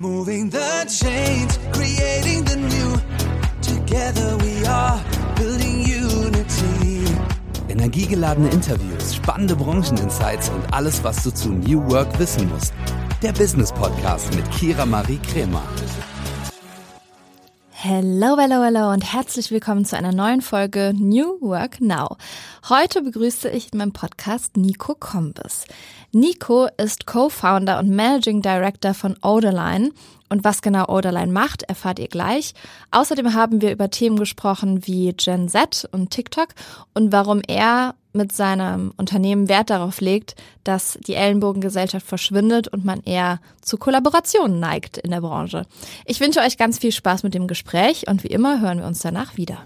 [0.00, 2.94] Moving the change, creating the new.
[3.60, 5.00] Together we are
[5.34, 7.02] building unity.
[7.68, 12.72] Energiegeladene Interviews, spannende Brancheninsights und alles, was du zu New Work wissen musst.
[13.24, 15.64] Der Business Podcast mit Kira Marie Kremer.
[17.90, 22.18] Hello, hello, hello und herzlich willkommen zu einer neuen Folge New Work Now.
[22.68, 25.64] Heute begrüße ich in meinem Podcast Nico Kombis.
[26.12, 29.92] Nico ist Co-Founder und Managing Director von Oderline.
[30.28, 32.52] Und was genau Oderline macht, erfahrt ihr gleich.
[32.90, 36.48] Außerdem haben wir über Themen gesprochen wie Gen Z und TikTok
[36.92, 43.02] und warum er mit seinem Unternehmen Wert darauf legt, dass die Ellenbogengesellschaft verschwindet und man
[43.04, 45.66] eher zu Kollaborationen neigt in der Branche.
[46.04, 49.00] Ich wünsche euch ganz viel Spaß mit dem Gespräch und wie immer hören wir uns
[49.00, 49.58] danach wieder.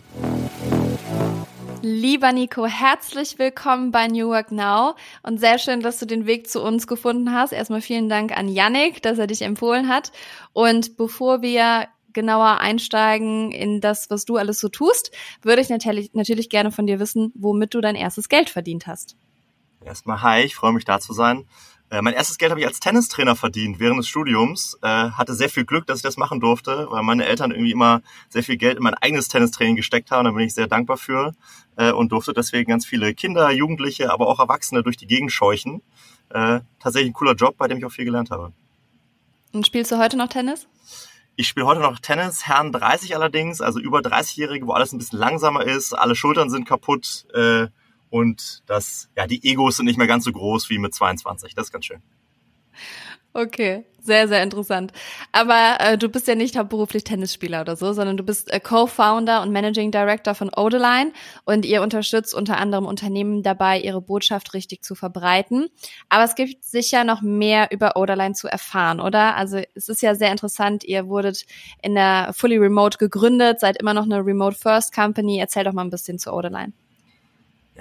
[1.84, 6.48] Lieber Nico, herzlich willkommen bei New Work Now und sehr schön, dass du den Weg
[6.48, 7.52] zu uns gefunden hast.
[7.52, 10.12] Erstmal vielen Dank an Yannick, dass er dich empfohlen hat.
[10.52, 16.12] Und bevor wir genauer einsteigen in das, was du alles so tust, würde ich natürlich,
[16.14, 19.16] natürlich gerne von dir wissen, womit du dein erstes Geld verdient hast.
[19.84, 21.46] Erstmal hi, ich freue mich da zu sein.
[21.92, 24.78] Äh, mein erstes Geld habe ich als Tennistrainer verdient während des Studiums.
[24.80, 28.00] Äh, hatte sehr viel Glück, dass ich das machen durfte, weil meine Eltern irgendwie immer
[28.30, 30.24] sehr viel Geld in mein eigenes Tennistraining gesteckt haben.
[30.24, 31.34] Da bin ich sehr dankbar für
[31.76, 35.82] äh, und durfte deswegen ganz viele Kinder, Jugendliche, aber auch Erwachsene durch die Gegend scheuchen.
[36.30, 38.54] Äh, tatsächlich ein cooler Job, bei dem ich auch viel gelernt habe.
[39.52, 40.66] Und spielst du heute noch Tennis?
[41.34, 45.18] Ich spiele heute noch Tennis, Herren 30 allerdings, also über 30-Jährige, wo alles ein bisschen
[45.18, 47.26] langsamer ist, alle Schultern sind kaputt.
[47.32, 47.68] Äh,
[48.10, 51.54] und das, ja, die Egos sind nicht mehr ganz so groß wie mit 22.
[51.54, 52.02] Das ist ganz schön.
[53.34, 54.92] Okay, sehr, sehr interessant.
[55.32, 59.40] Aber äh, du bist ja nicht hauptberuflich Tennisspieler oder so, sondern du bist äh, Co-Founder
[59.40, 61.12] und Managing Director von Odeline
[61.46, 65.68] und ihr unterstützt unter anderem Unternehmen dabei, ihre Botschaft richtig zu verbreiten.
[66.10, 69.34] Aber es gibt sicher noch mehr über Odeline zu erfahren, oder?
[69.36, 71.46] Also es ist ja sehr interessant, ihr wurdet
[71.80, 75.38] in der Fully Remote gegründet, seid immer noch eine Remote First Company.
[75.38, 76.74] Erzähl doch mal ein bisschen zu Odeline.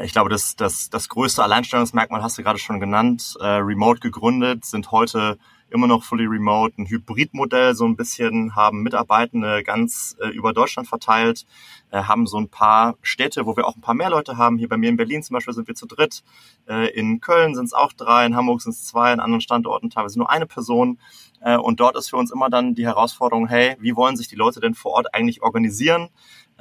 [0.03, 3.35] Ich glaube, das, das, das größte Alleinstellungsmerkmal hast du gerade schon genannt.
[3.39, 5.37] Äh, remote gegründet, sind heute
[5.71, 10.87] immer noch fully remote, ein Hybridmodell so ein bisschen, haben Mitarbeitende ganz äh, über Deutschland
[10.87, 11.45] verteilt,
[11.91, 14.57] äh, haben so ein paar Städte, wo wir auch ein paar mehr Leute haben.
[14.57, 16.23] Hier bei mir in Berlin zum Beispiel sind wir zu dritt,
[16.67, 19.89] äh, in Köln sind es auch drei, in Hamburg sind es zwei, in anderen Standorten
[19.89, 20.99] teilweise nur eine Person.
[21.41, 24.35] Äh, und dort ist für uns immer dann die Herausforderung, hey, wie wollen sich die
[24.35, 26.09] Leute denn vor Ort eigentlich organisieren?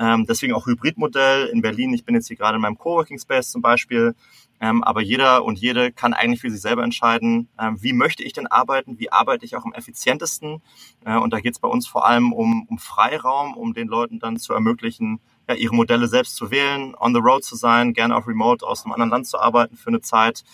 [0.00, 1.92] Ähm, deswegen auch Hybridmodell in Berlin.
[1.92, 4.14] Ich bin jetzt hier gerade in meinem Coworking Space zum Beispiel.
[4.58, 8.32] Ähm, aber jeder und jede kann eigentlich für sich selber entscheiden, ähm, wie möchte ich
[8.32, 10.62] denn arbeiten, wie arbeite ich auch am effizientesten.
[11.04, 14.18] Äh, und da geht es bei uns vor allem um, um Freiraum, um den Leuten
[14.18, 18.16] dann zu ermöglichen, ja, ihre Modelle selbst zu wählen, on the road zu sein, gerne
[18.16, 20.44] auch remote aus einem anderen Land zu arbeiten für eine Zeit.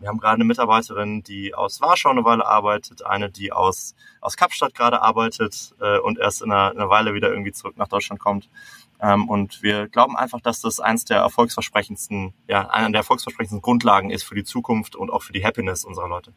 [0.00, 4.36] Wir haben gerade eine Mitarbeiterin, die aus Warschau eine Weile arbeitet, eine, die aus, aus
[4.36, 7.88] Kapstadt gerade arbeitet äh, und erst in einer, in einer Weile wieder irgendwie zurück nach
[7.88, 8.50] Deutschland kommt.
[9.04, 14.10] Ähm, und wir glauben einfach, dass das eins der erfolgsversprechendsten, ja, einer der erfolgsversprechendsten Grundlagen
[14.10, 16.32] ist für die Zukunft und auch für die Happiness unserer Leute.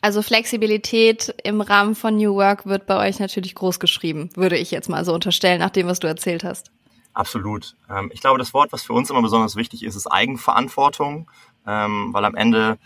[0.00, 4.72] Also Flexibilität im Rahmen von New Work wird bei euch natürlich groß geschrieben, würde ich
[4.72, 6.72] jetzt mal so unterstellen, nach dem, was du erzählt hast.
[7.14, 7.76] Absolut.
[7.88, 11.30] Ähm, ich glaube, das Wort, was für uns immer besonders wichtig ist, ist Eigenverantwortung,
[11.64, 12.78] ähm, weil am Ende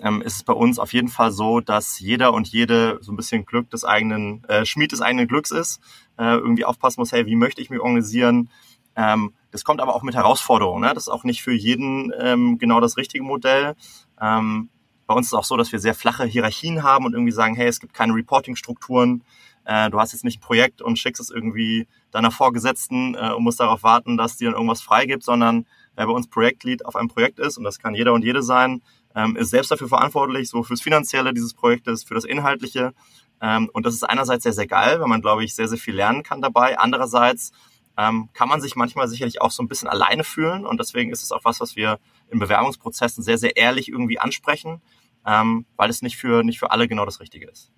[0.00, 3.16] ähm, ist es bei uns auf jeden Fall so, dass jeder und jede so ein
[3.16, 5.80] bisschen Glück des eigenen, äh, Schmied des eigenen Glücks ist,
[6.18, 8.50] äh, irgendwie aufpassen muss, hey, wie möchte ich mich organisieren?
[8.96, 10.82] Ähm, das kommt aber auch mit Herausforderungen.
[10.82, 10.94] Ne?
[10.94, 13.74] Das ist auch nicht für jeden ähm, genau das richtige Modell.
[14.20, 14.68] Ähm,
[15.06, 17.54] bei uns ist es auch so, dass wir sehr flache Hierarchien haben und irgendwie sagen,
[17.54, 19.22] hey, es gibt keine Reporting-Strukturen.
[19.64, 23.44] Äh, du hast jetzt nicht ein Projekt und schickst es irgendwie deiner Vorgesetzten äh, und
[23.44, 25.66] musst darauf warten, dass dir dann irgendwas freigibt, sondern
[25.96, 28.82] wer bei uns Projektlead auf einem Projekt ist, und das kann jeder und jede sein,
[29.18, 32.94] ähm, ist selbst dafür verantwortlich, so fürs Finanzielle dieses Projektes, für das Inhaltliche.
[33.40, 35.96] Ähm, und das ist einerseits sehr, sehr geil, weil man, glaube ich, sehr, sehr viel
[35.96, 36.78] lernen kann dabei.
[36.78, 37.50] Andererseits
[37.96, 40.64] ähm, kann man sich manchmal sicherlich auch so ein bisschen alleine fühlen.
[40.64, 41.98] Und deswegen ist es auch was, was wir
[42.30, 44.80] in Bewerbungsprozessen sehr, sehr ehrlich irgendwie ansprechen,
[45.26, 47.72] ähm, weil es nicht für, nicht für alle genau das Richtige ist.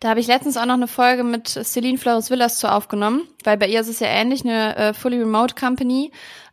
[0.00, 3.56] Da habe ich letztens auch noch eine Folge mit Celine Flores Villas zu aufgenommen, weil
[3.56, 6.10] bei ihr ist es ja ähnlich, eine äh, Fully Remote Company.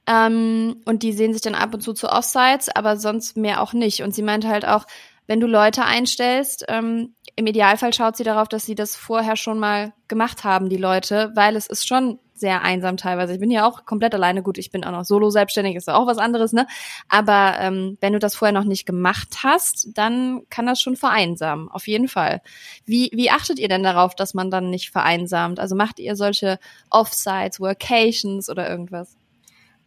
[0.07, 3.73] Ähm, und die sehen sich dann ab und zu zu Offsites, aber sonst mehr auch
[3.73, 4.01] nicht.
[4.03, 4.85] Und sie meinte halt auch,
[5.27, 9.59] wenn du Leute einstellst, ähm, im Idealfall schaut sie darauf, dass sie das vorher schon
[9.59, 13.33] mal gemacht haben, die Leute, weil es ist schon sehr einsam teilweise.
[13.33, 14.43] Ich bin ja auch komplett alleine.
[14.43, 16.67] Gut, ich bin auch noch solo selbstständig, ist auch was anderes, ne?
[17.07, 21.69] Aber ähm, wenn du das vorher noch nicht gemacht hast, dann kann das schon vereinsamen,
[21.69, 22.41] auf jeden Fall.
[22.85, 25.59] Wie, wie achtet ihr denn darauf, dass man dann nicht vereinsamt?
[25.59, 26.59] Also macht ihr solche
[26.89, 29.20] Offsites, Workations oder irgendwas?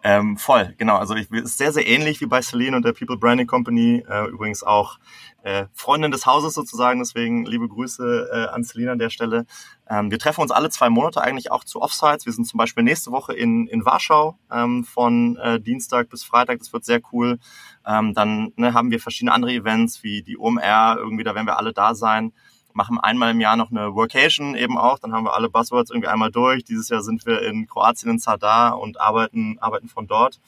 [0.06, 0.96] Ähm, voll, genau.
[0.96, 4.04] Also ich ist sehr, sehr ähnlich wie bei Celine und der People Branding Company.
[4.06, 4.98] Äh, übrigens auch
[5.42, 9.46] äh, Freundin des Hauses sozusagen, deswegen liebe Grüße äh, an Celine an der Stelle.
[9.88, 12.26] Ähm, wir treffen uns alle zwei Monate eigentlich auch zu Offsites.
[12.26, 16.58] Wir sind zum Beispiel nächste Woche in, in Warschau ähm, von äh, Dienstag bis Freitag.
[16.58, 17.38] Das wird sehr cool.
[17.86, 21.56] Ähm, dann ne, haben wir verschiedene andere Events wie die OMR, irgendwie, da werden wir
[21.56, 22.34] alle da sein
[22.74, 24.98] machen einmal im Jahr noch eine Workation eben auch.
[24.98, 26.64] Dann haben wir alle Buzzwords irgendwie einmal durch.
[26.64, 30.40] Dieses Jahr sind wir in Kroatien in Zadar und arbeiten, arbeiten von dort.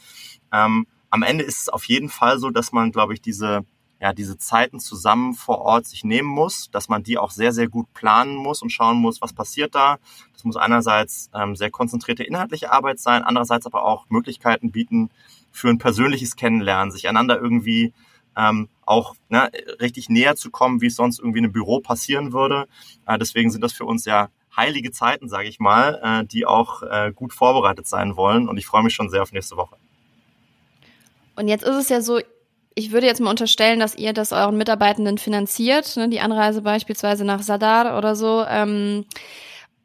[0.52, 3.64] Ähm, am Ende ist es auf jeden Fall so, dass man, glaube ich, diese,
[4.00, 7.68] ja, diese Zeiten zusammen vor Ort sich nehmen muss, dass man die auch sehr, sehr
[7.68, 9.98] gut planen muss und schauen muss, was passiert da.
[10.32, 15.10] Das muss einerseits ähm, sehr konzentrierte inhaltliche Arbeit sein, andererseits aber auch Möglichkeiten bieten
[15.52, 17.94] für ein persönliches Kennenlernen, sich einander irgendwie
[18.36, 19.50] ähm, auch ne,
[19.80, 22.66] richtig näher zu kommen, wie es sonst irgendwie in einem Büro passieren würde.
[23.06, 26.82] Äh, deswegen sind das für uns ja heilige Zeiten, sage ich mal, äh, die auch
[26.82, 28.48] äh, gut vorbereitet sein wollen.
[28.48, 29.76] Und ich freue mich schon sehr auf nächste Woche.
[31.34, 32.20] Und jetzt ist es ja so,
[32.74, 37.24] ich würde jetzt mal unterstellen, dass ihr das euren Mitarbeitenden finanziert, ne, die Anreise beispielsweise
[37.24, 38.44] nach Sadar oder so.
[38.48, 39.04] Ähm,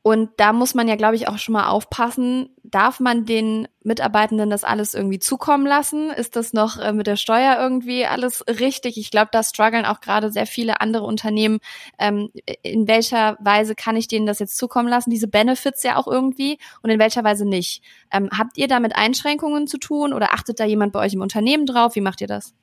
[0.04, 2.50] und da muss man ja, glaube ich, auch schon mal aufpassen.
[2.64, 6.10] Darf man den Mitarbeitenden das alles irgendwie zukommen lassen?
[6.10, 8.98] Ist das noch äh, mit der Steuer irgendwie alles richtig?
[8.98, 11.60] Ich glaube, da strugglen auch gerade sehr viele andere Unternehmen.
[12.00, 12.32] Ähm,
[12.64, 15.12] in welcher Weise kann ich denen das jetzt zukommen lassen?
[15.12, 17.84] Diese Benefits ja auch irgendwie und in welcher Weise nicht?
[18.12, 21.22] Ähm, habt ihr da mit Einschränkungen zu tun oder achtet da jemand bei euch im
[21.22, 21.96] Unternehmen drauf?
[21.96, 22.56] Wie macht ihr das?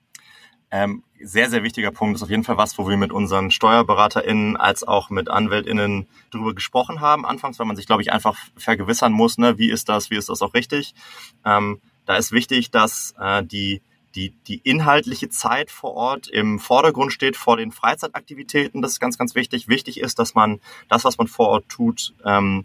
[0.70, 4.56] Ähm, sehr, sehr wichtiger Punkt ist auf jeden Fall was, wo wir mit unseren SteuerberaterInnen
[4.56, 9.12] als auch mit AnwältInnen drüber gesprochen haben anfangs, weil man sich, glaube ich, einfach vergewissern
[9.12, 10.94] muss, ne, wie ist das, wie ist das auch richtig.
[11.44, 13.82] Ähm, da ist wichtig, dass äh, die
[14.14, 18.82] die, die inhaltliche Zeit vor Ort im Vordergrund steht vor den Freizeitaktivitäten.
[18.82, 19.68] Das ist ganz, ganz wichtig.
[19.68, 22.64] Wichtig ist, dass man das, was man vor Ort tut, ähm,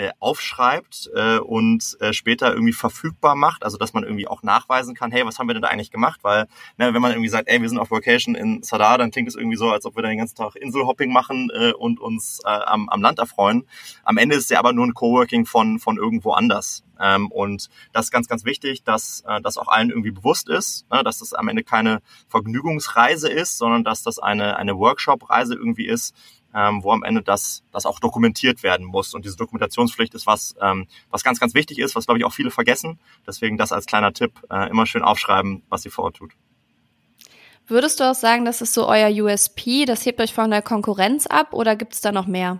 [0.00, 4.94] äh, aufschreibt äh, und äh, später irgendwie verfügbar macht, also dass man irgendwie auch nachweisen
[4.94, 6.20] kann, hey, was haben wir denn da eigentlich gemacht?
[6.22, 6.46] Weil,
[6.78, 9.34] ne, wenn man irgendwie sagt, ey, wir sind auf Vacation in Sadar, dann klingt es
[9.34, 12.48] irgendwie so, als ob wir da den ganzen Tag Inselhopping machen äh, und uns äh,
[12.48, 13.66] am, am Land erfreuen.
[14.02, 16.82] Am Ende ist es ja aber nur ein Coworking von, von irgendwo anders.
[16.98, 20.90] Ähm, und das ist ganz, ganz wichtig, dass äh, das auch allen irgendwie bewusst ist,
[20.90, 25.86] ne, dass das am Ende keine Vergnügungsreise ist, sondern dass das eine, eine Workshop-Reise irgendwie
[25.86, 26.14] ist,
[26.54, 29.14] ähm, wo am Ende das, das auch dokumentiert werden muss.
[29.14, 32.32] Und diese Dokumentationspflicht ist was, ähm, was ganz, ganz wichtig ist, was, glaube ich, auch
[32.32, 32.98] viele vergessen.
[33.26, 36.32] Deswegen das als kleiner Tipp, äh, immer schön aufschreiben, was ihr vor Ort tut.
[37.66, 41.26] Würdest du auch sagen, das ist so euer USP, das hebt euch von der Konkurrenz
[41.26, 42.58] ab oder gibt es da noch mehr?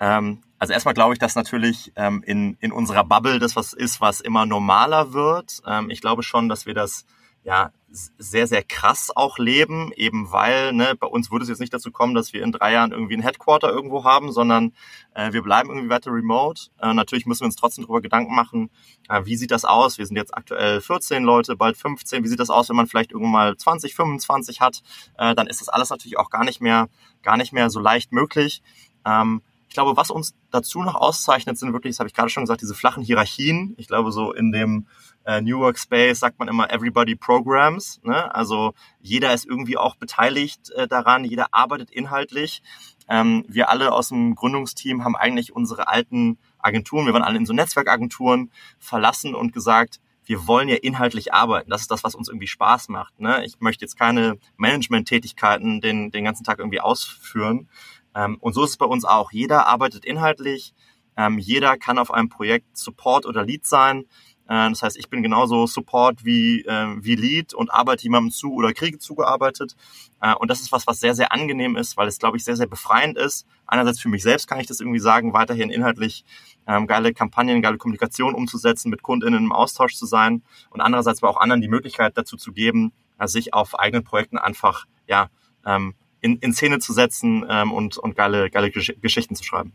[0.00, 4.00] Ähm, also erstmal glaube ich, dass natürlich ähm, in, in unserer Bubble das was ist,
[4.00, 5.60] was immer normaler wird.
[5.66, 7.04] Ähm, ich glaube schon, dass wir das
[7.44, 11.74] ja sehr, sehr krass auch leben, eben weil, ne, bei uns würde es jetzt nicht
[11.74, 14.72] dazu kommen, dass wir in drei Jahren irgendwie ein Headquarter irgendwo haben, sondern
[15.14, 16.70] äh, wir bleiben irgendwie weiter remote.
[16.80, 18.70] Äh, natürlich müssen wir uns trotzdem darüber Gedanken machen,
[19.08, 19.98] äh, wie sieht das aus?
[19.98, 22.24] Wir sind jetzt aktuell 14 Leute, bald 15.
[22.24, 24.80] Wie sieht das aus, wenn man vielleicht irgendwann mal 20, 25 hat?
[25.18, 26.88] Äh, dann ist das alles natürlich auch gar nicht mehr,
[27.22, 28.62] gar nicht mehr so leicht möglich.
[29.04, 32.42] Ähm, ich glaube, was uns dazu noch auszeichnet, sind wirklich, das habe ich gerade schon
[32.42, 33.74] gesagt, diese flachen Hierarchien.
[33.78, 34.86] Ich glaube, so in dem
[35.24, 38.00] äh, New Workspace sagt man immer Everybody Programs.
[38.02, 38.34] Ne?
[38.34, 42.62] Also jeder ist irgendwie auch beteiligt äh, daran, jeder arbeitet inhaltlich.
[43.08, 47.46] Ähm, wir alle aus dem Gründungsteam haben eigentlich unsere alten Agenturen, wir waren alle in
[47.46, 51.70] so Netzwerkagenturen, verlassen und gesagt, wir wollen ja inhaltlich arbeiten.
[51.70, 53.18] Das ist das, was uns irgendwie Spaß macht.
[53.20, 53.44] Ne?
[53.44, 57.68] Ich möchte jetzt keine Management-Tätigkeiten den, den ganzen Tag irgendwie ausführen.
[58.14, 59.32] Ähm, und so ist es bei uns auch.
[59.32, 60.74] Jeder arbeitet inhaltlich.
[61.16, 64.04] Ähm, jeder kann auf einem Projekt Support oder Lead sein.
[64.48, 68.52] Äh, das heißt, ich bin genauso Support wie, äh, wie Lead und arbeite jemandem zu
[68.54, 69.76] oder kriege zugearbeitet.
[70.20, 72.56] Äh, und das ist was, was sehr, sehr angenehm ist, weil es, glaube ich, sehr,
[72.56, 73.46] sehr befreiend ist.
[73.66, 76.24] Einerseits für mich selbst kann ich das irgendwie sagen, weiterhin inhaltlich
[76.66, 81.30] ähm, geile Kampagnen, geile Kommunikation umzusetzen, mit KundInnen im Austausch zu sein und andererseits aber
[81.30, 85.28] auch anderen die Möglichkeit dazu zu geben, äh, sich auf eigenen Projekten einfach ja,
[85.66, 89.72] ähm, in, in Szene zu setzen ähm, und, und geile, geile Geschichten zu schreiben.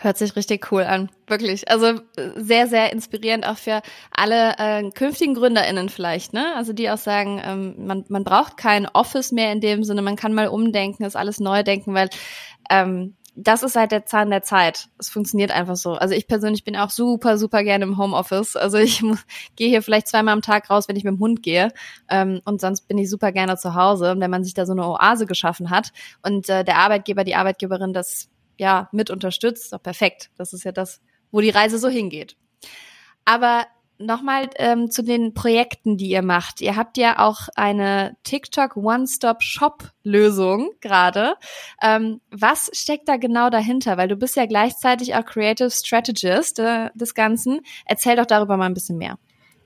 [0.00, 1.70] Hört sich richtig cool an, wirklich.
[1.70, 2.00] Also
[2.36, 6.54] sehr, sehr inspirierend auch für alle äh, künftigen GründerInnen vielleicht, ne?
[6.56, 10.16] Also die auch sagen, ähm, man, man braucht kein Office mehr in dem Sinne, man
[10.16, 12.10] kann mal umdenken, ist alles neu denken, weil
[12.70, 14.88] ähm, das ist halt der Zahn der Zeit.
[14.98, 15.94] Es funktioniert einfach so.
[15.94, 18.56] Also ich persönlich bin auch super, super gerne im Homeoffice.
[18.56, 19.02] Also ich
[19.56, 21.72] gehe hier vielleicht zweimal am Tag raus, wenn ich mit dem Hund gehe.
[22.08, 24.86] Ähm, und sonst bin ich super gerne zu Hause, wenn man sich da so eine
[24.86, 25.90] Oase geschaffen hat.
[26.22, 30.30] Und äh, der Arbeitgeber, die Arbeitgeberin das ja mit unterstützt, doch perfekt.
[30.36, 32.36] Das ist ja das, wo die Reise so hingeht.
[33.24, 33.66] Aber
[33.98, 36.60] Nochmal ähm, zu den Projekten, die ihr macht.
[36.60, 41.36] Ihr habt ja auch eine TikTok One-Stop-Shop-Lösung gerade.
[41.80, 43.96] Ähm, was steckt da genau dahinter?
[43.96, 47.60] Weil du bist ja gleichzeitig auch Creative Strategist äh, des Ganzen.
[47.86, 49.16] Erzähl doch darüber mal ein bisschen mehr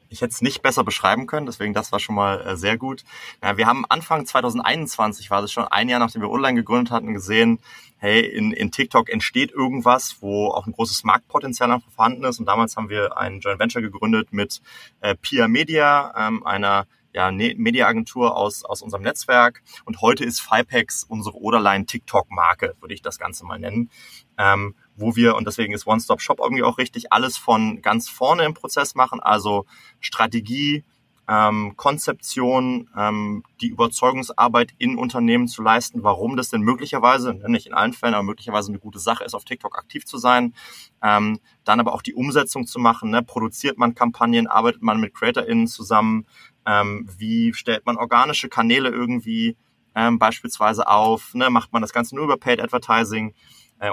[0.09, 3.05] ich hätte es nicht besser beschreiben können, deswegen das war schon mal äh, sehr gut.
[3.43, 7.15] Ja, wir haben Anfang 2021, war das schon ein Jahr nachdem wir online gegründet hatten,
[7.15, 7.59] gesehen,
[7.99, 12.39] hey, in, in TikTok entsteht irgendwas, wo auch ein großes Marktpotenzial einfach vorhanden ist.
[12.39, 14.61] Und damals haben wir ein Joint Venture gegründet mit
[15.01, 19.63] äh, Pia Media, ähm, einer ja, ne-, Mediaagentur aus, aus unserem Netzwerk.
[19.85, 23.91] Und heute ist Fipex unsere Oderline TikTok-Marke, würde ich das Ganze mal nennen.
[24.39, 28.55] Ähm, wo wir, und deswegen ist One-Stop-Shop irgendwie auch richtig, alles von ganz vorne im
[28.55, 29.65] Prozess machen, also
[30.01, 30.85] Strategie,
[31.29, 37.67] ähm, Konzeption, ähm, die Überzeugungsarbeit in Unternehmen zu leisten, warum das denn möglicherweise, ne, nicht
[37.67, 40.55] in allen Fällen, aber möglicherweise eine gute Sache ist, auf TikTok aktiv zu sein.
[41.03, 43.11] Ähm, dann aber auch die Umsetzung zu machen.
[43.11, 43.23] Ne?
[43.23, 46.27] Produziert man Kampagnen, arbeitet man mit CreatorInnen zusammen,
[46.65, 49.55] ähm, wie stellt man organische Kanäle irgendwie
[49.95, 51.51] ähm, beispielsweise auf, ne?
[51.51, 53.35] macht man das Ganze nur über Paid Advertising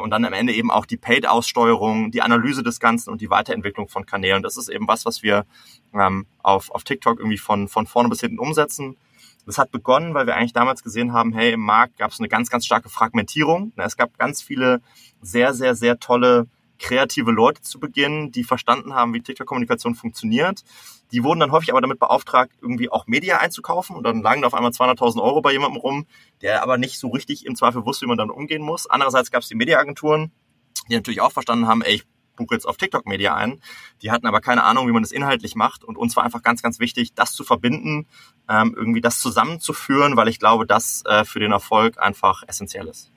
[0.01, 3.88] und dann am Ende eben auch die Paid-Aussteuerung, die Analyse des Ganzen und die Weiterentwicklung
[3.88, 4.42] von Kanälen.
[4.42, 5.46] Das ist eben was, was wir
[5.94, 8.98] ähm, auf, auf TikTok irgendwie von, von vorne bis hinten umsetzen.
[9.46, 12.30] Das hat begonnen, weil wir eigentlich damals gesehen haben, hey, im Markt gab es eine
[12.30, 13.74] ganz, ganz starke Fragmentierung.
[13.75, 14.82] Es gab ganz viele
[15.22, 16.48] sehr, sehr, sehr tolle
[16.86, 20.63] kreative Leute zu Beginn, die verstanden haben, wie TikTok-Kommunikation funktioniert.
[21.12, 24.48] Die wurden dann häufig aber damit beauftragt, irgendwie auch Media einzukaufen und dann lagen da
[24.48, 26.06] auf einmal 200.000 Euro bei jemandem rum,
[26.42, 28.88] der aber nicht so richtig im Zweifel wusste, wie man damit umgehen muss.
[28.88, 30.32] Andererseits gab es die Mediaagenturen,
[30.88, 33.62] die natürlich auch verstanden haben, ey, ich buche jetzt auf TikTok Media ein.
[34.04, 35.84] Die hatten aber keine Ahnung, wie man das inhaltlich macht.
[35.84, 38.08] Und uns war einfach ganz, ganz wichtig, das zu verbinden,
[38.48, 43.10] ähm, irgendwie das zusammenzuführen, weil ich glaube, das äh, für den Erfolg einfach essentiell ist.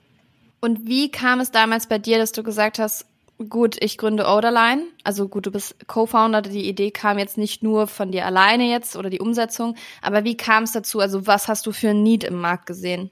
[0.61, 3.07] Und wie kam es damals bei dir, dass du gesagt hast,
[3.49, 4.83] Gut, ich gründe Oderline.
[5.05, 6.43] Also gut, du bist Co-Founder.
[6.43, 9.77] Die Idee kam jetzt nicht nur von dir alleine jetzt oder die Umsetzung.
[10.03, 10.99] Aber wie kam es dazu?
[10.99, 13.11] Also was hast du für ein Need im Markt gesehen?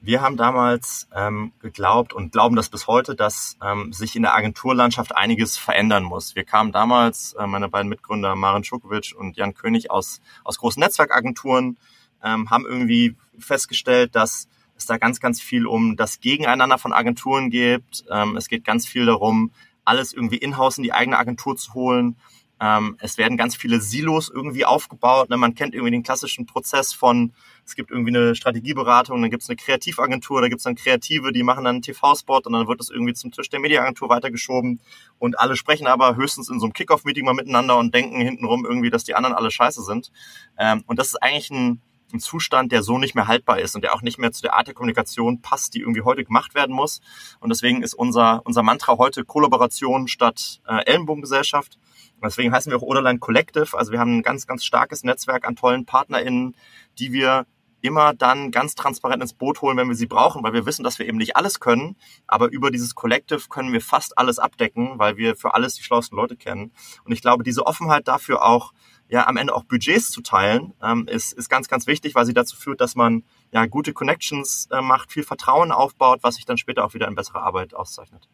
[0.00, 4.36] Wir haben damals ähm, geglaubt und glauben das bis heute, dass ähm, sich in der
[4.36, 6.36] Agenturlandschaft einiges verändern muss.
[6.36, 10.80] Wir kamen damals, äh, meine beiden Mitgründer Maren Schukovic und Jan König aus, aus großen
[10.80, 11.76] Netzwerkagenturen,
[12.22, 14.48] ähm, haben irgendwie festgestellt, dass
[14.78, 18.04] es da ganz, ganz viel um das Gegeneinander von Agenturen gibt.
[18.10, 19.52] Ähm, es geht ganz viel darum,
[19.84, 22.16] alles irgendwie in-house in die eigene Agentur zu holen.
[22.60, 25.30] Ähm, es werden ganz viele Silos irgendwie aufgebaut.
[25.30, 25.36] Ne?
[25.36, 27.32] Man kennt irgendwie den klassischen Prozess von,
[27.64, 31.32] es gibt irgendwie eine Strategieberatung, dann gibt es eine Kreativagentur, da gibt es dann Kreative,
[31.32, 34.80] die machen dann einen TV-Spot und dann wird es irgendwie zum Tisch der Mediaagentur weitergeschoben.
[35.18, 38.90] Und alle sprechen aber höchstens in so einem Kickoff-Meeting mal miteinander und denken hintenrum irgendwie,
[38.90, 40.10] dass die anderen alle scheiße sind.
[40.58, 41.80] Ähm, und das ist eigentlich ein
[42.12, 44.54] ein Zustand, der so nicht mehr haltbar ist und der auch nicht mehr zu der
[44.54, 47.00] Art der Kommunikation passt, die irgendwie heute gemacht werden muss.
[47.40, 51.78] Und deswegen ist unser, unser Mantra heute Kollaboration statt äh, Ellenbogengesellschaft.
[52.22, 53.76] Deswegen heißen wir auch Oderland Collective.
[53.76, 56.56] Also wir haben ein ganz, ganz starkes Netzwerk an tollen PartnerInnen,
[56.98, 57.46] die wir
[57.80, 60.98] immer dann ganz transparent ins Boot holen, wenn wir sie brauchen, weil wir wissen, dass
[60.98, 61.96] wir eben nicht alles können,
[62.26, 66.16] aber über dieses Collective können wir fast alles abdecken, weil wir für alles die schlauesten
[66.16, 66.72] Leute kennen.
[67.04, 68.72] Und ich glaube, diese Offenheit dafür auch
[69.08, 72.34] ja am Ende auch Budgets zu teilen, ähm, ist, ist ganz, ganz wichtig, weil sie
[72.34, 76.58] dazu führt, dass man ja gute Connections äh, macht, viel Vertrauen aufbaut, was sich dann
[76.58, 78.28] später auch wieder in bessere Arbeit auszeichnet.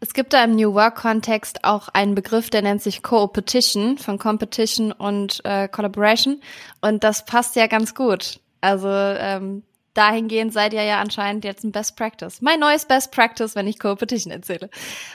[0.00, 4.92] Es gibt da im New Work-Kontext auch einen Begriff, der nennt sich Co-Opetition, von Competition
[4.92, 6.42] und äh, Collaboration.
[6.82, 8.40] Und das passt ja ganz gut.
[8.60, 9.62] Also ähm,
[9.94, 12.42] dahingehend seid ihr ja anscheinend jetzt ein Best Practice.
[12.42, 14.68] Mein neues Best Practice, wenn ich Co-Opetition erzähle.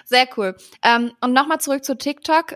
[0.05, 0.55] Sehr cool.
[0.81, 2.55] Ähm, und nochmal zurück zu TikTok.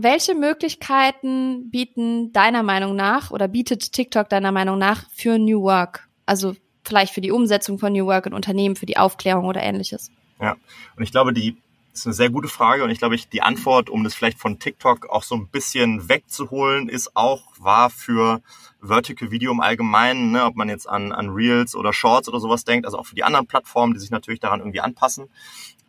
[0.00, 6.08] Welche Möglichkeiten bieten deiner Meinung nach oder bietet TikTok deiner Meinung nach für New Work?
[6.24, 10.12] Also vielleicht für die Umsetzung von New Work in Unternehmen, für die Aufklärung oder ähnliches?
[10.40, 10.56] Ja,
[10.96, 11.56] und ich glaube, die
[11.92, 14.60] ist eine sehr gute Frage und ich glaube, ich, die Antwort, um das vielleicht von
[14.60, 18.40] TikTok auch so ein bisschen wegzuholen, ist auch wahr für
[18.80, 20.44] Vertical Video im Allgemeinen, ne?
[20.44, 23.24] ob man jetzt an, an Reels oder Shorts oder sowas denkt, also auch für die
[23.24, 25.28] anderen Plattformen, die sich natürlich daran irgendwie anpassen.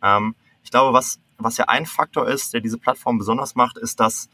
[0.02, 4.00] Ähm, ich glaube, was was ja ein Faktor ist, der diese Plattform besonders macht, ist,
[4.00, 4.28] dass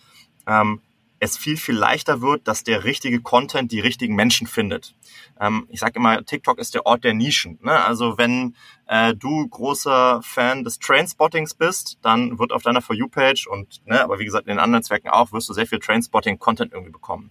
[0.47, 0.81] ähm,
[1.19, 4.95] es viel, viel leichter wird, dass der richtige Content die richtigen Menschen findet.
[5.41, 7.59] Ähm, ich sage immer, TikTok ist der Ort der Nischen.
[7.63, 7.73] Ne?
[7.73, 8.55] Also wenn
[8.87, 14.03] äh, du großer Fan des Trainspottings bist, dann wird auf deiner For You-Page und, ne,
[14.03, 17.31] aber wie gesagt, in den anderen Zwecken auch, wirst du sehr viel Trainspotting-Content irgendwie bekommen.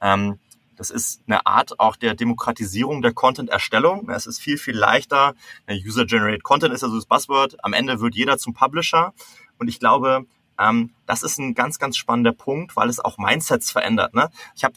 [0.00, 0.38] Ähm,
[0.76, 4.08] das ist eine Art auch der Demokratisierung der Content-Erstellung.
[4.10, 5.34] Es ist viel, viel leichter.
[5.70, 7.62] User-Generated Content ist also das Buzzword.
[7.64, 9.12] Am Ende wird jeder zum Publisher.
[9.58, 10.26] Und ich glaube,
[10.58, 14.14] ähm, das ist ein ganz, ganz spannender Punkt, weil es auch Mindsets verändert.
[14.14, 14.30] Ne?
[14.54, 14.74] Ich habe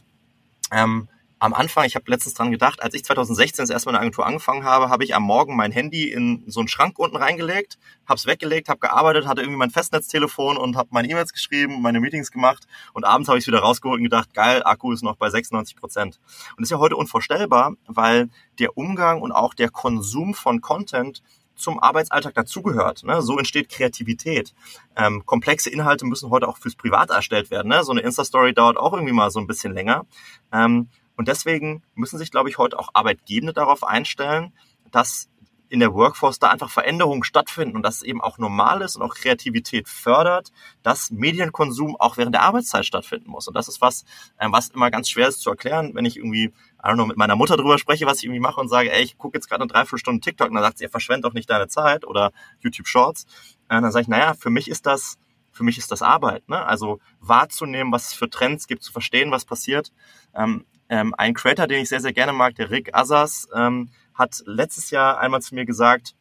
[0.72, 3.96] ähm, am Anfang, ich habe letztens dran gedacht, als ich 2016 das erste Mal in
[3.96, 7.16] der Agentur angefangen habe, habe ich am Morgen mein Handy in so einen Schrank unten
[7.16, 7.78] reingelegt,
[8.08, 12.00] habe es weggelegt, habe gearbeitet, hatte irgendwie mein Festnetztelefon und habe meine E-Mails geschrieben, meine
[12.00, 15.16] Meetings gemacht und abends habe ich es wieder rausgeholt und gedacht, geil, Akku ist noch
[15.16, 16.20] bei 96 Prozent.
[16.58, 18.30] Und ist ja heute unvorstellbar, weil
[18.60, 21.22] der Umgang und auch der Konsum von Content
[21.56, 23.04] zum Arbeitsalltag dazugehört.
[23.04, 23.22] Ne?
[23.22, 24.54] So entsteht Kreativität.
[24.96, 27.70] Ähm, komplexe Inhalte müssen heute auch fürs Privat erstellt werden.
[27.70, 27.84] Ne?
[27.84, 30.06] So eine Insta-Story dauert auch irgendwie mal so ein bisschen länger.
[30.52, 30.88] Ähm,
[31.18, 34.54] und deswegen müssen sich, glaube ich, heute auch Arbeitgebende darauf einstellen,
[34.92, 35.30] dass
[35.70, 39.02] in der Workforce da einfach Veränderungen stattfinden und dass es eben auch normal ist und
[39.02, 40.52] auch Kreativität fördert,
[40.84, 43.48] dass Medienkonsum auch während der Arbeitszeit stattfinden muss.
[43.48, 44.06] Und das ist was,
[44.40, 47.18] ähm, was immer ganz schwer ist zu erklären, wenn ich irgendwie, I don't know, mit
[47.18, 49.62] meiner Mutter drüber spreche, was ich irgendwie mache und sage, ey, ich gucke jetzt gerade
[49.62, 53.26] eine Dreiviertelstunde TikTok und dann sagt sie, verschwend doch nicht deine Zeit oder YouTube Shorts.
[53.70, 55.18] Und dann sage ich, naja, für mich ist das,
[55.52, 56.48] für mich ist das Arbeit.
[56.48, 56.64] Ne?
[56.66, 59.92] Also wahrzunehmen, was es für Trends gibt, zu verstehen, was passiert.
[60.34, 64.42] Ähm, ähm, ein Creator, den ich sehr, sehr gerne mag, der Rick Assas, ähm, hat
[64.46, 66.16] letztes Jahr einmal zu mir gesagt,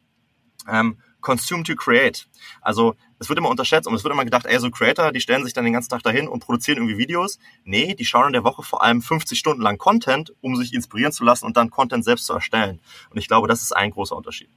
[0.68, 2.28] ähm, consume to create.
[2.60, 5.44] Also es wird immer unterschätzt und es wird immer gedacht, ey, so Creator, die stellen
[5.44, 7.38] sich dann den ganzen Tag dahin und produzieren irgendwie Videos.
[7.64, 11.12] Nee, die schauen in der Woche vor allem 50 Stunden lang Content, um sich inspirieren
[11.12, 12.80] zu lassen und dann Content selbst zu erstellen.
[13.10, 14.50] Und ich glaube, das ist ein großer Unterschied.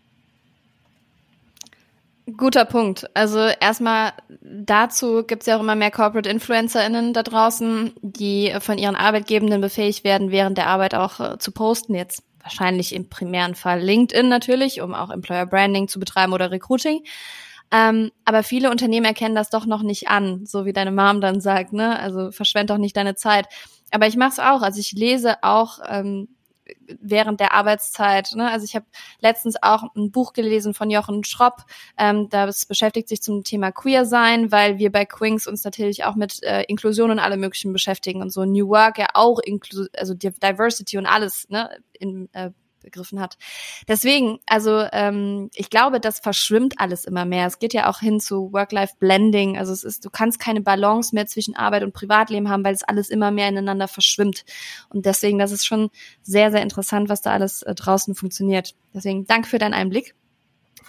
[2.38, 3.10] Guter Punkt.
[3.16, 8.78] Also erstmal dazu gibt es ja auch immer mehr Corporate InfluencerInnen da draußen, die von
[8.78, 11.96] ihren Arbeitgebenden befähigt werden, während der Arbeit auch äh, zu posten.
[11.96, 17.04] Jetzt wahrscheinlich im primären Fall LinkedIn natürlich, um auch Employer Branding zu betreiben oder Recruiting.
[17.72, 21.40] Ähm, aber viele Unternehmen erkennen das doch noch nicht an, so wie deine Mom dann
[21.40, 22.00] sagt, ne?
[22.00, 23.46] Also verschwend doch nicht deine Zeit.
[23.92, 24.62] Aber ich mache es auch.
[24.62, 26.30] Also ich lese auch ähm,
[27.00, 28.34] während der Arbeitszeit.
[28.36, 28.50] Ne?
[28.50, 28.86] Also ich habe
[29.20, 31.64] letztens auch ein Buch gelesen von Jochen Schropp,
[31.98, 36.16] ähm, das beschäftigt sich zum Thema Queer sein, weil wir bei Quinks uns natürlich auch
[36.16, 40.14] mit äh, Inklusion und allem möglichen beschäftigen und so New Work ja auch Inklu also
[40.14, 42.52] Diversity und alles ne, in, äh,
[42.90, 43.38] begriffen hat.
[43.88, 47.48] Deswegen, also ähm, ich glaube, das verschwimmt alles immer mehr.
[47.48, 49.58] Es geht ja auch hin zu Work-Life-Blending.
[49.58, 52.84] Also es ist, du kannst keine Balance mehr zwischen Arbeit und Privatleben haben, weil es
[52.84, 54.44] alles immer mehr ineinander verschwimmt.
[54.90, 55.90] Und deswegen, das ist schon
[56.22, 58.76] sehr, sehr interessant, was da alles äh, draußen funktioniert.
[58.94, 60.16] Deswegen, danke für deinen Einblick.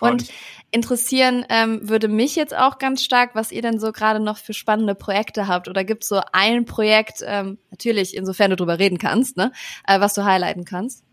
[0.00, 0.28] Und
[0.70, 4.54] interessieren ähm, würde mich jetzt auch ganz stark, was ihr denn so gerade noch für
[4.54, 5.68] spannende Projekte habt.
[5.68, 9.52] Oder gibt es so ein Projekt, ähm, natürlich, insofern du drüber reden kannst, ne,
[9.86, 11.04] äh, was du highlighten kannst?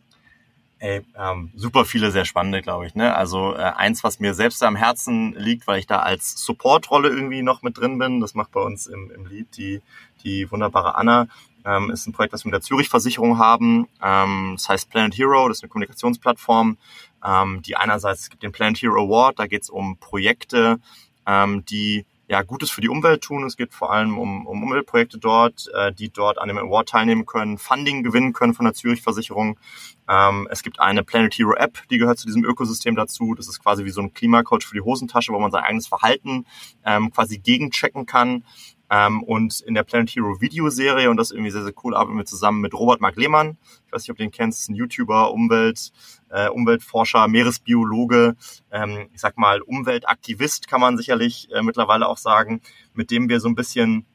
[0.79, 2.93] Ey, ähm, super viele sehr spannende, glaube ich.
[2.93, 3.15] Ne?
[3.15, 7.41] Also äh, eins, was mir selbst am Herzen liegt, weil ich da als Supportrolle irgendwie
[7.41, 9.81] noch mit drin bin, das macht bei uns im, im Lied die,
[10.23, 11.27] die wunderbare Anna,
[11.65, 13.87] ähm, ist ein Projekt, was wir mit der Zürich-Versicherung haben.
[14.03, 16.77] Ähm, das heißt Planet Hero, das ist eine Kommunikationsplattform,
[17.25, 20.79] ähm, die einerseits, es gibt den Planet Hero Award, da geht es um Projekte,
[21.25, 23.45] ähm, die ja, Gutes für die Umwelt tun.
[23.45, 27.25] Es geht vor allem um, um Umweltprojekte dort, äh, die dort an dem Award teilnehmen
[27.25, 29.57] können, Funding gewinnen können von der Zürich-Versicherung.
[30.09, 33.33] Ähm, es gibt eine Planet Hero App, die gehört zu diesem Ökosystem dazu.
[33.33, 36.45] Das ist quasi wie so ein Klimacoach für die Hosentasche, wo man sein eigenes Verhalten
[36.85, 38.43] ähm, quasi gegenchecken kann.
[38.89, 42.17] Ähm, und in der Planet Hero Videoserie, und das ist irgendwie sehr, sehr cool, arbeiten
[42.17, 43.57] wir zusammen mit Robert Mark Lehmann.
[43.85, 45.91] Ich weiß nicht, ob du den kennst, ein YouTuber, Umwelt,
[46.29, 48.35] äh, Umweltforscher, Meeresbiologe,
[48.71, 52.61] ähm, ich sag mal Umweltaktivist kann man sicherlich äh, mittlerweile auch sagen,
[52.93, 54.05] mit dem wir so ein bisschen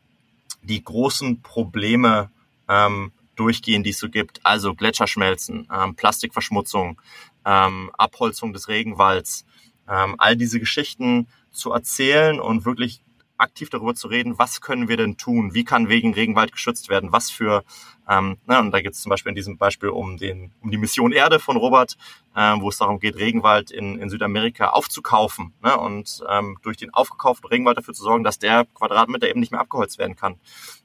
[0.62, 2.30] die großen Probleme
[2.68, 4.40] ähm, durchgehen, die es so gibt.
[4.44, 7.00] Also Gletscherschmelzen, ähm, Plastikverschmutzung,
[7.44, 9.44] ähm, Abholzung des Regenwalds,
[9.88, 13.02] ähm, all diese Geschichten zu erzählen und wirklich
[13.42, 17.12] aktiv darüber zu reden, was können wir denn tun, wie kann wegen Regenwald geschützt werden,
[17.12, 17.64] was für,
[18.08, 20.78] ähm, ne, und da geht es zum Beispiel in diesem Beispiel um den, um die
[20.78, 21.96] Mission Erde von Robert,
[22.34, 26.94] äh, wo es darum geht, Regenwald in, in Südamerika aufzukaufen ne, und ähm, durch den
[26.94, 30.40] aufgekauften Regenwald dafür zu sorgen, dass der Quadratmeter eben nicht mehr abgeholzt werden kann.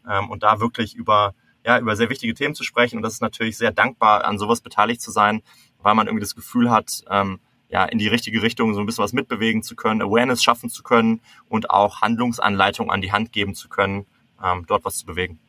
[0.09, 1.33] Ähm, und da wirklich über
[1.65, 2.95] ja, über sehr wichtige Themen zu sprechen.
[2.95, 5.41] Und das ist natürlich sehr dankbar, an sowas beteiligt zu sein,
[5.81, 9.03] weil man irgendwie das Gefühl hat, ähm, ja, in die richtige Richtung so ein bisschen
[9.03, 13.55] was mitbewegen zu können, Awareness schaffen zu können und auch Handlungsanleitungen an die Hand geben
[13.55, 14.05] zu können,
[14.43, 15.39] ähm, dort was zu bewegen.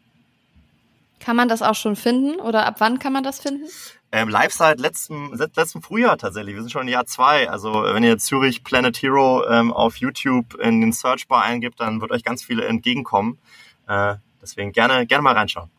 [1.20, 3.66] Kann man das auch schon finden oder ab wann kann man das finden?
[4.12, 6.54] Ähm, live seit letztem, seit letztem Frühjahr tatsächlich.
[6.54, 7.50] Wir sind schon im Jahr zwei.
[7.50, 12.12] Also wenn ihr Zürich Planet Hero ähm, auf YouTube in den Searchbar eingibt, dann wird
[12.12, 13.38] euch ganz viele entgegenkommen.
[13.88, 15.70] Äh, deswegen gerne, gerne mal reinschauen.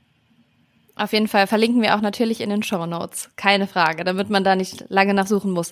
[0.99, 3.29] Auf jeden Fall verlinken wir auch natürlich in den Show Notes.
[3.37, 5.71] Keine Frage, damit man da nicht lange nachsuchen muss.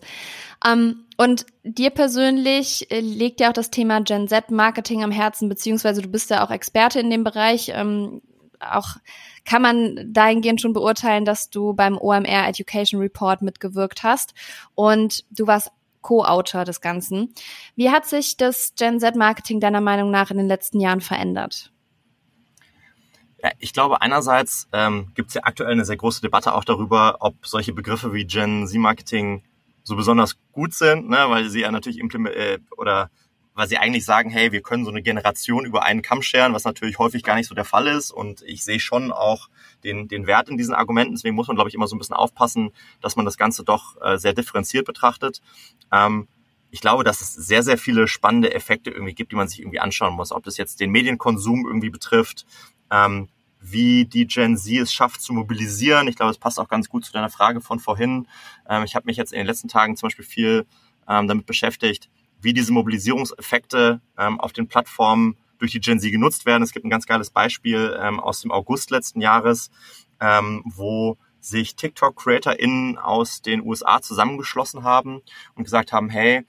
[0.65, 5.49] Ähm, und dir persönlich äh, liegt ja auch das Thema Gen Z Marketing am Herzen,
[5.49, 7.73] beziehungsweise du bist ja auch Experte in dem Bereich.
[7.75, 8.21] Ähm,
[8.61, 8.95] auch
[9.43, 14.33] kann man dahingehend schon beurteilen, dass du beim OMR Education Report mitgewirkt hast
[14.75, 17.33] und du warst Co-Autor des Ganzen.
[17.75, 21.73] Wie hat sich das Gen Z Marketing deiner Meinung nach in den letzten Jahren verändert?
[23.43, 27.17] Ja, ich glaube, einerseits ähm, gibt es ja aktuell eine sehr große Debatte auch darüber,
[27.19, 29.43] ob solche Begriffe wie Gen Z-Marketing
[29.83, 33.09] so besonders gut sind, ne, weil sie ja natürlich äh, oder
[33.57, 36.63] weil sie eigentlich sagen, hey, wir können so eine Generation über einen Kamm scheren, was
[36.63, 38.11] natürlich häufig gar nicht so der Fall ist.
[38.11, 39.49] Und ich sehe schon auch
[39.83, 41.15] den, den Wert in diesen Argumenten.
[41.15, 42.69] Deswegen muss man, glaube ich, immer so ein bisschen aufpassen,
[43.01, 45.41] dass man das Ganze doch äh, sehr differenziert betrachtet.
[45.91, 46.27] Ähm,
[46.69, 49.79] ich glaube, dass es sehr, sehr viele spannende Effekte irgendwie gibt, die man sich irgendwie
[49.79, 50.31] anschauen muss.
[50.31, 52.45] Ob das jetzt den Medienkonsum irgendwie betrifft,
[52.91, 56.07] ähm, wie die Gen Z es schafft zu mobilisieren.
[56.07, 58.27] Ich glaube, es passt auch ganz gut zu deiner Frage von vorhin.
[58.69, 60.65] Ähm, ich habe mich jetzt in den letzten Tagen zum Beispiel viel
[61.07, 62.09] ähm, damit beschäftigt,
[62.41, 66.63] wie diese Mobilisierungseffekte ähm, auf den Plattformen durch die Gen Z genutzt werden.
[66.63, 69.71] Es gibt ein ganz geiles Beispiel ähm, aus dem August letzten Jahres,
[70.19, 75.21] ähm, wo sich TikTok-CreatorInnen aus den USA zusammengeschlossen haben
[75.55, 76.45] und gesagt haben, hey,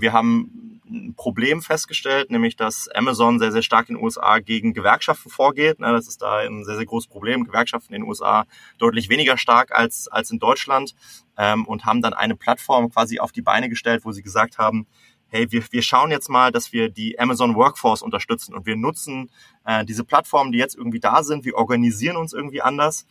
[0.00, 4.74] wir haben ein Problem festgestellt, nämlich dass Amazon sehr, sehr stark in den USA gegen
[4.74, 5.76] Gewerkschaften vorgeht.
[5.80, 7.44] Das ist da ein sehr, sehr großes Problem.
[7.44, 8.44] Gewerkschaften in den USA
[8.78, 10.94] deutlich weniger stark als, als in Deutschland
[11.36, 14.86] ähm, und haben dann eine Plattform quasi auf die Beine gestellt, wo sie gesagt haben,
[15.28, 19.30] hey, wir, wir schauen jetzt mal, dass wir die Amazon Workforce unterstützen und wir nutzen
[19.64, 23.06] äh, diese Plattformen, die jetzt irgendwie da sind, wir organisieren uns irgendwie anders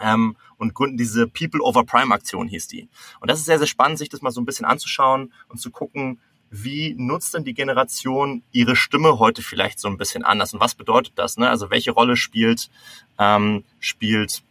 [0.00, 2.88] ähm, und gründen diese People over Prime Aktion hieß die.
[3.20, 5.70] Und das ist sehr, sehr spannend, sich das mal so ein bisschen anzuschauen und zu
[5.70, 6.18] gucken,
[6.50, 10.74] wie nutzt denn die Generation ihre Stimme heute vielleicht so ein bisschen anders und was
[10.74, 11.36] bedeutet das?
[11.36, 11.48] Ne?
[11.48, 12.70] Also welche Rolle spielt
[13.18, 14.42] ähm, spielt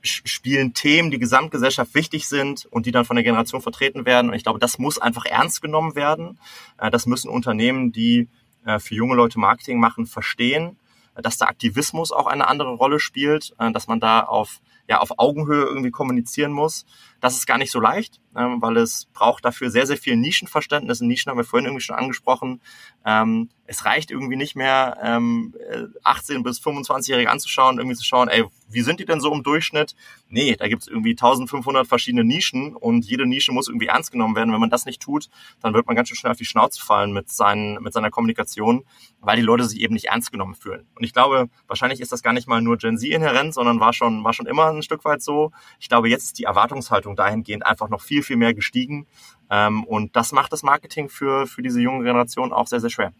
[0.00, 4.30] spielen Themen, die Gesamtgesellschaft wichtig sind und die dann von der Generation vertreten werden.
[4.30, 6.38] Und ich glaube, das muss einfach ernst genommen werden.
[6.78, 8.28] Äh, das müssen Unternehmen, die
[8.64, 10.76] äh, für junge Leute Marketing machen, verstehen,
[11.22, 15.18] dass der Aktivismus auch eine andere Rolle spielt, äh, dass man da auf ja auf
[15.18, 16.86] Augenhöhe irgendwie kommunizieren muss.
[17.20, 21.00] Das ist gar nicht so leicht, ähm, weil es braucht dafür sehr, sehr viel Nischenverständnis.
[21.00, 22.60] Und Nischen haben wir vorhin irgendwie schon angesprochen.
[23.04, 25.54] Ähm, es reicht irgendwie nicht mehr, ähm,
[26.02, 29.94] 18 bis 25-Jährige anzuschauen, irgendwie zu schauen, ey, wie sind die denn so im Durchschnitt?
[30.28, 34.52] Nee, da gibt's irgendwie 1500 verschiedene Nischen und jede Nische muss irgendwie ernst genommen werden.
[34.52, 35.28] Wenn man das nicht tut,
[35.60, 38.84] dann wird man ganz schön schnell auf die Schnauze fallen mit, seinen, mit seiner Kommunikation,
[39.20, 40.86] weil die Leute sich eben nicht ernst genommen fühlen.
[40.94, 43.92] Und ich glaube, wahrscheinlich ist das gar nicht mal nur Gen Z inhärent, sondern war
[43.92, 45.50] schon, war schon immer ein Stück weit so.
[45.78, 49.06] Ich glaube, jetzt ist die Erwartungshaltung dahingehend einfach noch viel, viel mehr gestiegen.
[49.50, 53.12] Ähm, und das macht das Marketing für, für diese junge Generation auch sehr, sehr schwer.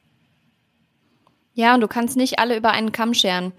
[1.55, 3.53] Ja, und du kannst nicht alle über einen Kamm scheren.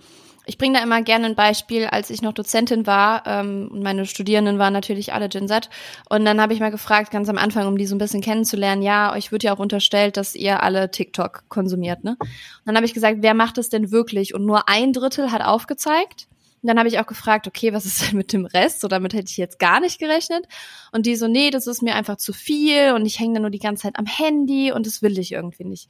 [0.46, 4.08] Ich bringe da immer gerne ein Beispiel, als ich noch Dozentin war ähm, und meine
[4.08, 5.70] Studierenden waren natürlich alle Gen Z.
[6.10, 8.82] Und dann habe ich mal gefragt, ganz am Anfang, um die so ein bisschen kennenzulernen,
[8.82, 12.18] ja, euch wird ja auch unterstellt, dass ihr alle TikTok konsumiert, ne?
[12.20, 12.30] Und
[12.66, 14.34] dann habe ich gesagt, wer macht es denn wirklich?
[14.34, 16.28] Und nur ein Drittel hat aufgezeigt.
[16.62, 18.82] Und dann habe ich auch gefragt, okay, was ist denn mit dem Rest?
[18.82, 20.46] So damit hätte ich jetzt gar nicht gerechnet.
[20.92, 23.50] Und die so, nee, das ist mir einfach zu viel und ich hänge da nur
[23.50, 25.90] die ganze Zeit am Handy und das will ich irgendwie nicht.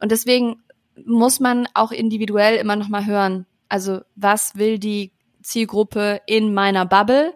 [0.00, 0.62] Und deswegen
[1.04, 3.46] muss man auch individuell immer noch mal hören.
[3.68, 7.34] Also was will die Zielgruppe in meiner Bubble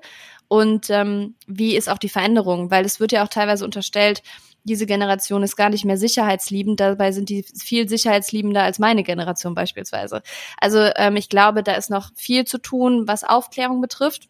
[0.49, 2.71] und ähm, wie ist auch die Veränderung?
[2.71, 4.23] Weil es wird ja auch teilweise unterstellt,
[4.65, 9.55] diese Generation ist gar nicht mehr sicherheitsliebend, dabei sind die viel sicherheitsliebender als meine Generation
[9.55, 10.23] beispielsweise.
[10.61, 14.29] Also ähm, ich glaube, da ist noch viel zu tun, was Aufklärung betrifft.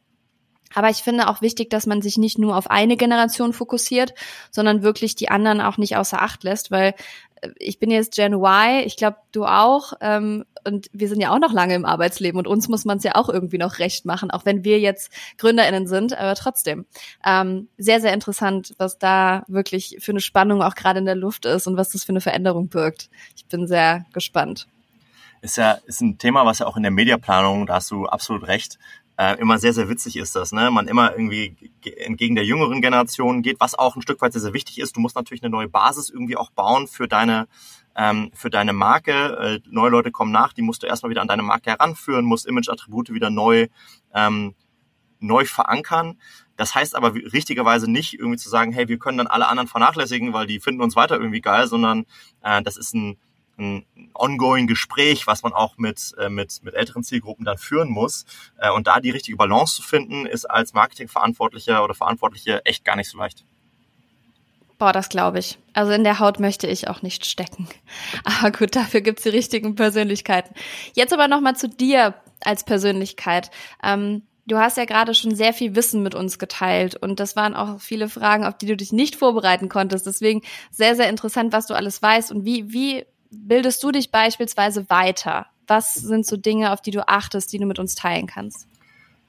[0.75, 4.15] Aber ich finde auch wichtig, dass man sich nicht nur auf eine Generation fokussiert,
[4.51, 6.95] sondern wirklich die anderen auch nicht außer Acht lässt, weil
[7.57, 11.41] ich bin jetzt Gen Y, ich glaube du auch, ähm, und wir sind ja auch
[11.41, 14.31] noch lange im Arbeitsleben und uns muss man es ja auch irgendwie noch recht machen,
[14.31, 16.87] auch wenn wir jetzt GründerInnen sind, aber trotzdem.
[17.27, 21.47] Ähm, sehr, sehr interessant, was da wirklich für eine Spannung auch gerade in der Luft
[21.47, 23.11] ist und was das für eine Veränderung birgt.
[23.37, 24.69] Ich bin sehr gespannt.
[25.41, 28.47] Ist ja, ist ein Thema, was ja auch in der Mediaplanung, da hast du absolut
[28.47, 28.79] recht,
[29.17, 30.71] äh, immer sehr, sehr witzig ist das, ne?
[30.71, 34.55] Man immer irgendwie entgegen der jüngeren Generation geht, was auch ein Stück weit sehr, sehr
[34.55, 34.97] wichtig ist.
[34.97, 37.47] Du musst natürlich eine neue Basis irgendwie auch bauen für deine
[37.95, 39.13] ähm, für deine Marke.
[39.13, 42.47] Äh, neue Leute kommen nach, die musst du erstmal wieder an deine Marke heranführen, musst
[42.47, 43.69] Image-Attribute wieder neu
[44.15, 44.55] ähm,
[45.21, 46.19] neu verankern.
[46.57, 50.33] Das heißt aber richtigerweise nicht irgendwie zu sagen, hey, wir können dann alle anderen vernachlässigen,
[50.33, 52.07] weil die finden uns weiter irgendwie geil, sondern
[52.43, 53.19] äh, das ist ein
[53.63, 58.25] ein ongoing Gespräch, was man auch mit, äh, mit, mit älteren Zielgruppen dann führen muss.
[58.59, 62.97] Äh, und da die richtige Balance zu finden, ist als Marketingverantwortlicher oder Verantwortliche echt gar
[62.97, 63.45] nicht so leicht.
[64.79, 65.59] Boah, das glaube ich.
[65.75, 67.69] Also in der Haut möchte ich auch nicht stecken.
[68.25, 70.55] Aber gut, dafür gibt's die richtigen Persönlichkeiten.
[70.95, 73.53] Jetzt aber nochmal zu dir als Persönlichkeit.
[73.85, 77.55] Ähm, du hast ja gerade schon sehr viel Wissen mit uns geteilt und das waren
[77.55, 80.07] auch viele Fragen, auf die du dich nicht vorbereiten konntest.
[80.07, 84.89] Deswegen sehr, sehr interessant, was du alles weißt und wie, wie bildest du dich beispielsweise
[84.91, 85.47] weiter?
[85.67, 88.69] Was sind so Dinge, auf die du achtest, die du mit uns teilen kannst?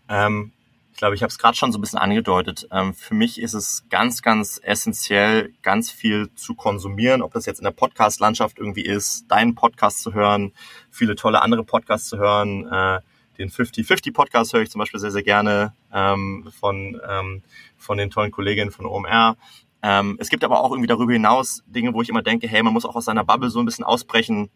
[0.10, 0.52] Ähm,
[0.92, 2.68] Ich glaube, ich habe es gerade schon so ein bisschen angedeutet.
[2.72, 7.60] Ähm, für mich ist es ganz, ganz essentiell, ganz viel zu konsumieren, ob das jetzt
[7.60, 10.54] in der Podcast-Landschaft irgendwie ist, deinen Podcast zu hören,
[10.92, 12.68] viele tolle andere Podcasts zu hören.
[12.72, 13.00] Äh,
[13.40, 17.42] den 50-50-Podcast höre ich zum Beispiel sehr, sehr gerne ähm, von, ähm,
[17.78, 19.36] von den tollen Kolleginnen von OMR.
[19.84, 22.72] Ähm, es gibt aber auch irgendwie darüber hinaus Dinge, wo ich immer denke, hey, man
[22.72, 24.50] muss auch aus seiner Bubble so ein bisschen ausbrechen,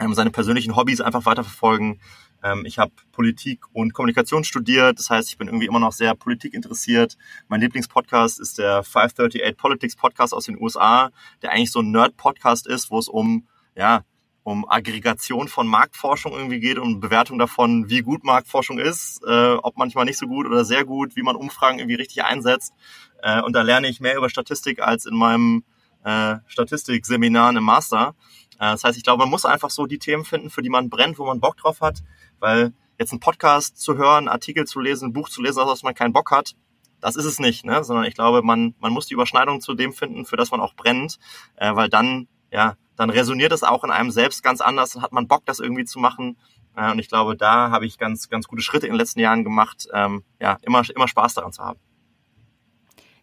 [0.00, 1.98] ähm, seine persönlichen Hobbys einfach weiterverfolgen.
[2.42, 6.14] Ähm, ich habe Politik und Kommunikation studiert, das heißt, ich bin irgendwie immer noch sehr
[6.14, 7.16] Politik interessiert.
[7.48, 11.10] Mein Lieblingspodcast ist der 538 Politics Podcast aus den USA,
[11.40, 14.04] der eigentlich so ein Nerd-Podcast ist, wo es um ja
[14.46, 19.76] um Aggregation von Marktforschung irgendwie geht und Bewertung davon, wie gut Marktforschung ist, äh, ob
[19.76, 22.72] manchmal nicht so gut oder sehr gut, wie man Umfragen irgendwie richtig einsetzt.
[23.22, 25.64] Äh, und da lerne ich mehr über Statistik als in meinem
[26.04, 28.14] äh, Statistikseminar im Master.
[28.60, 30.90] Äh, das heißt, ich glaube, man muss einfach so die Themen finden, für die man
[30.90, 32.04] brennt, wo man Bock drauf hat,
[32.38, 36.12] weil jetzt einen Podcast zu hören, Artikel zu lesen, Buch zu lesen, aus man keinen
[36.12, 36.54] Bock hat,
[37.00, 37.82] das ist es nicht, ne?
[37.82, 40.74] sondern ich glaube, man, man muss die Überschneidung zu dem finden, für das man auch
[40.74, 41.18] brennt,
[41.56, 45.12] äh, weil dann, ja, dann resoniert es auch in einem selbst ganz anders, dann hat
[45.12, 46.36] man Bock, das irgendwie zu machen.
[46.76, 49.44] Äh, und ich glaube, da habe ich ganz, ganz gute Schritte in den letzten Jahren
[49.44, 51.78] gemacht, ähm, ja, immer, immer Spaß daran zu haben.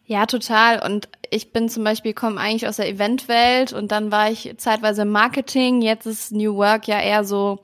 [0.06, 0.84] Ja, total.
[0.86, 5.04] Und ich bin zum Beispiel, komme eigentlich aus der Eventwelt und dann war ich zeitweise
[5.04, 5.82] im Marketing.
[5.82, 7.60] Jetzt ist New Work ja eher so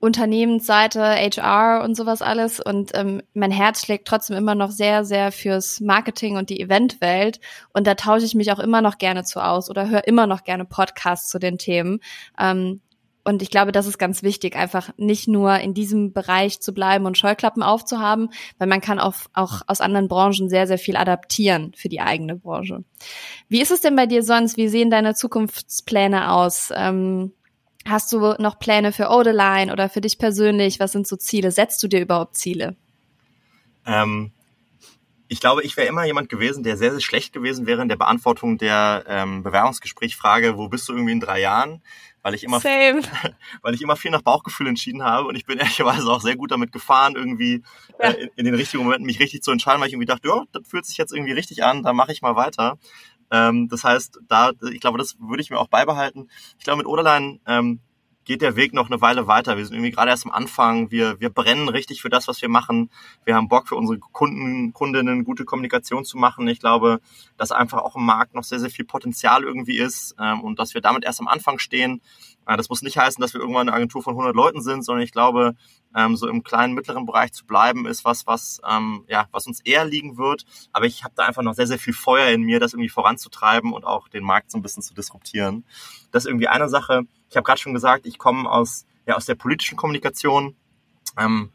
[0.00, 2.60] Unternehmensseite, HR und sowas alles.
[2.60, 7.40] Und ähm, mein Herz schlägt trotzdem immer noch sehr, sehr fürs Marketing und die Eventwelt.
[7.72, 10.44] Und da tausche ich mich auch immer noch gerne zu aus oder höre immer noch
[10.44, 12.00] gerne Podcasts zu den Themen.
[12.38, 12.80] Ähm,
[13.28, 17.04] und ich glaube, das ist ganz wichtig, einfach nicht nur in diesem Bereich zu bleiben
[17.04, 21.74] und Scheuklappen aufzuhaben, weil man kann auch, auch aus anderen Branchen sehr, sehr viel adaptieren
[21.76, 22.84] für die eigene Branche.
[23.48, 24.56] Wie ist es denn bei dir sonst?
[24.56, 26.70] Wie sehen deine Zukunftspläne aus?
[26.74, 27.32] Ähm,
[27.88, 30.80] hast du noch Pläne für Odeline oder für dich persönlich?
[30.80, 31.50] Was sind so Ziele?
[31.50, 32.76] Setzt du dir überhaupt Ziele?
[33.86, 34.32] Ähm,
[35.28, 37.96] ich glaube, ich wäre immer jemand gewesen, der sehr, sehr schlecht gewesen wäre in der
[37.96, 41.82] Beantwortung der ähm, Bewerbungsgesprächfrage, wo bist du irgendwie in drei Jahren?
[42.22, 43.00] weil ich immer, Same.
[43.62, 46.50] weil ich immer viel nach Bauchgefühl entschieden habe und ich bin ehrlicherweise auch sehr gut
[46.50, 47.62] damit gefahren, irgendwie
[48.00, 48.10] ja.
[48.10, 50.44] äh, in, in, den richtigen Momenten mich richtig zu entscheiden, weil ich irgendwie dachte, ja,
[50.52, 52.78] das fühlt sich jetzt irgendwie richtig an, da mache ich mal weiter.
[53.30, 56.28] Ähm, das heißt, da, ich glaube, das würde ich mir auch beibehalten.
[56.58, 57.80] Ich glaube, mit Oderlein ähm,
[58.28, 59.56] geht der Weg noch eine Weile weiter.
[59.56, 60.90] Wir sind irgendwie gerade erst am Anfang.
[60.90, 62.90] Wir, wir brennen richtig für das, was wir machen.
[63.24, 66.46] Wir haben Bock für unsere Kunden, Kundinnen gute Kommunikation zu machen.
[66.46, 67.00] Ich glaube,
[67.38, 70.74] dass einfach auch im Markt noch sehr, sehr viel Potenzial irgendwie ist ähm, und dass
[70.74, 72.02] wir damit erst am Anfang stehen.
[72.46, 75.02] Äh, das muss nicht heißen, dass wir irgendwann eine Agentur von 100 Leuten sind, sondern
[75.02, 75.54] ich glaube,
[75.98, 79.60] ähm, so im kleinen, mittleren Bereich zu bleiben, ist was, was, ähm, ja, was uns
[79.60, 80.44] eher liegen wird.
[80.72, 83.72] Aber ich habe da einfach noch sehr, sehr viel Feuer in mir, das irgendwie voranzutreiben
[83.72, 85.64] und auch den Markt so ein bisschen zu disruptieren.
[86.12, 87.02] Das ist irgendwie eine Sache.
[87.28, 90.54] Ich habe gerade schon gesagt, ich komme aus, ja, aus der politischen Kommunikation.
[91.18, 91.50] Ähm,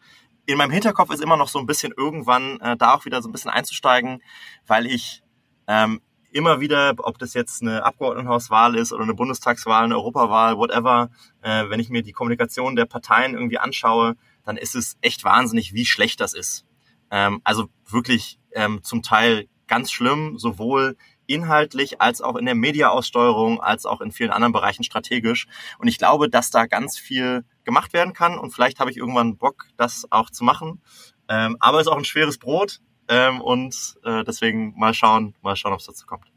[0.45, 3.29] in meinem Hinterkopf ist immer noch so ein bisschen irgendwann äh, da auch wieder so
[3.29, 4.21] ein bisschen einzusteigen,
[4.67, 5.23] weil ich
[5.67, 6.01] ähm,
[6.33, 11.09] immer wieder, ob das jetzt eine Abgeordnetenhauswahl ist oder eine Bundestagswahl, eine Europawahl, whatever,
[11.41, 15.73] äh, wenn ich mir die Kommunikation der Parteien irgendwie anschaue, dann ist es echt wahnsinnig,
[15.73, 16.65] wie schlecht das ist.
[17.11, 23.61] Ähm, also wirklich ähm, zum Teil ganz schlimm, sowohl inhaltlich als auch in der Mediaaussteuerung,
[23.61, 25.47] als auch in vielen anderen Bereichen strategisch.
[25.79, 29.37] Und ich glaube, dass da ganz viel gemacht werden kann und vielleicht habe ich irgendwann
[29.37, 30.81] Bock, das auch zu machen.
[31.29, 35.55] Ähm, aber es ist auch ein schweres Brot ähm, und äh, deswegen mal schauen, mal
[35.55, 36.32] schauen, ob es dazu kommt.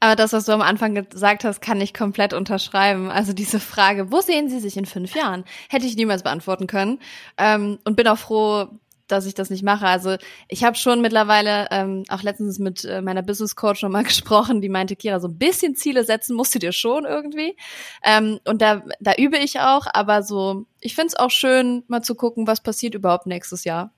[0.00, 3.10] Aber das, was du am Anfang gesagt hast, kann ich komplett unterschreiben.
[3.10, 6.98] Also diese Frage, wo sehen Sie sich in fünf Jahren, hätte ich niemals beantworten können.
[7.38, 8.68] Ähm, und bin auch froh,
[9.06, 9.86] dass ich das nicht mache.
[9.86, 10.16] Also
[10.48, 14.60] ich habe schon mittlerweile ähm, auch letztens mit äh, meiner Business Coach noch mal gesprochen,
[14.60, 17.56] die meinte, Kira, so ein bisschen Ziele setzen musst du dir schon irgendwie.
[18.02, 22.02] Ähm, und da, da übe ich auch, aber so, ich finde es auch schön, mal
[22.02, 23.92] zu gucken, was passiert überhaupt nächstes Jahr.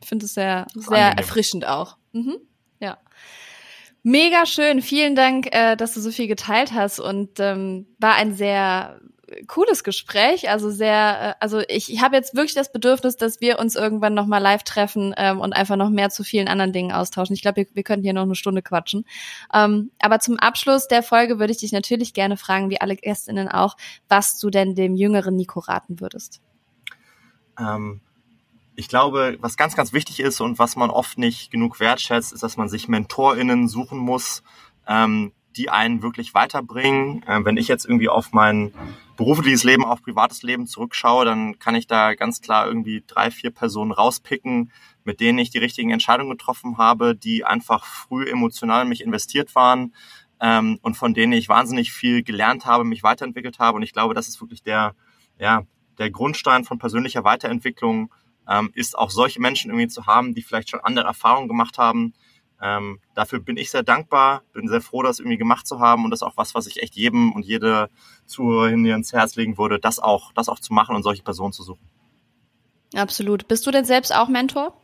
[0.00, 1.96] Ich finde es sehr, sehr erfrischend auch.
[2.12, 2.36] Mhm.
[4.06, 4.82] Mega schön.
[4.82, 9.00] Vielen Dank, äh, dass du so viel geteilt hast und ähm, war ein sehr
[9.46, 10.50] cooles Gespräch.
[10.50, 14.12] Also sehr, äh, also ich, ich habe jetzt wirklich das Bedürfnis, dass wir uns irgendwann
[14.12, 17.34] nochmal live treffen ähm, und einfach noch mehr zu vielen anderen Dingen austauschen.
[17.34, 19.06] Ich glaube, wir, wir könnten hier noch eine Stunde quatschen.
[19.54, 23.48] Ähm, aber zum Abschluss der Folge würde ich dich natürlich gerne fragen, wie alle Gästinnen
[23.48, 23.74] auch,
[24.08, 26.42] was du denn dem jüngeren Nico raten würdest.
[27.58, 28.02] Ähm,
[28.76, 32.42] ich glaube, was ganz, ganz wichtig ist und was man oft nicht genug wertschätzt, ist,
[32.42, 34.42] dass man sich MentorInnen suchen muss,
[34.86, 37.22] ähm, die einen wirklich weiterbringen.
[37.24, 38.72] Äh, wenn ich jetzt irgendwie auf mein
[39.16, 43.50] berufliches Leben, auf privates Leben zurückschaue, dann kann ich da ganz klar irgendwie drei, vier
[43.50, 44.72] Personen rauspicken,
[45.04, 49.54] mit denen ich die richtigen Entscheidungen getroffen habe, die einfach früh emotional in mich investiert
[49.54, 49.94] waren
[50.40, 53.76] ähm, und von denen ich wahnsinnig viel gelernt habe, mich weiterentwickelt habe.
[53.76, 54.94] Und ich glaube, das ist wirklich der,
[55.38, 55.62] ja,
[55.98, 58.12] der Grundstein von persönlicher Weiterentwicklung,
[58.48, 62.14] ähm, ist auch solche Menschen irgendwie zu haben, die vielleicht schon andere Erfahrungen gemacht haben.
[62.60, 66.10] Ähm, dafür bin ich sehr dankbar, bin sehr froh, das irgendwie gemacht zu haben und
[66.10, 67.90] das ist auch was, was ich echt jedem und jede
[68.26, 71.62] Zuhörerin ins Herz legen würde, das auch, das auch zu machen und solche Personen zu
[71.62, 71.86] suchen.
[72.94, 73.48] Absolut.
[73.48, 74.80] Bist du denn selbst auch Mentor?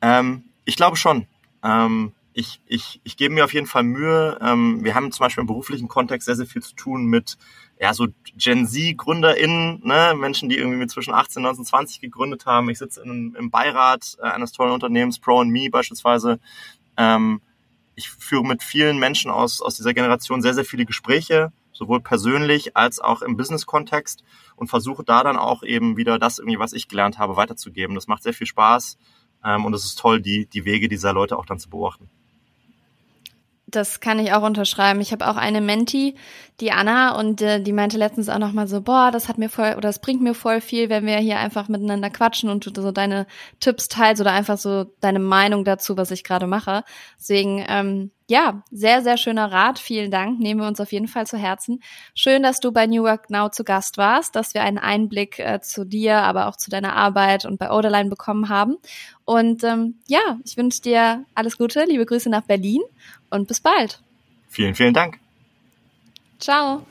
[0.00, 1.26] Ähm, ich glaube schon.
[1.62, 4.36] Ähm, ich, ich, ich gebe mir auf jeden Fall Mühe.
[4.42, 7.38] Ähm, wir haben zum Beispiel im beruflichen Kontext sehr, sehr viel zu tun mit
[7.80, 10.14] ja, so Gen Z-GründerInnen, ne?
[10.14, 12.68] Menschen, die irgendwie mit zwischen 18 und 19, 20 gegründet haben.
[12.68, 16.38] Ich sitze im Beirat äh, eines tollen Unternehmens, Pro and Me beispielsweise.
[16.98, 17.40] Ähm,
[17.94, 22.76] ich führe mit vielen Menschen aus, aus dieser Generation sehr, sehr viele Gespräche, sowohl persönlich
[22.76, 24.24] als auch im Business-Kontext
[24.56, 27.94] und versuche da dann auch eben wieder das irgendwie, was ich gelernt habe, weiterzugeben.
[27.94, 28.98] Das macht sehr viel Spaß
[29.42, 32.10] ähm, und es ist toll, die, die Wege dieser Leute auch dann zu beobachten.
[33.68, 35.00] Das kann ich auch unterschreiben.
[35.00, 36.14] Ich habe auch eine Menti,
[36.60, 39.72] die Anna, und äh, die meinte letztens auch nochmal so, boah, das hat mir voll,
[39.72, 42.92] oder das bringt mir voll viel, wenn wir hier einfach miteinander quatschen und du so
[42.92, 43.26] deine
[43.58, 46.84] Tipps teilst oder einfach so deine Meinung dazu, was ich gerade mache.
[47.18, 49.78] Deswegen, ähm, ja, sehr, sehr schöner Rat.
[49.78, 50.40] Vielen Dank.
[50.40, 51.80] Nehmen wir uns auf jeden Fall zu Herzen.
[52.14, 55.60] Schön, dass du bei New Work Now zu Gast warst, dass wir einen Einblick äh,
[55.60, 58.76] zu dir, aber auch zu deiner Arbeit und bei Oderline bekommen haben.
[59.24, 62.80] Und ähm, ja, ich wünsche dir alles Gute, liebe Grüße nach Berlin
[63.36, 64.00] und bis bald.
[64.48, 65.18] Vielen, vielen Dank.
[66.38, 66.84] Ciao.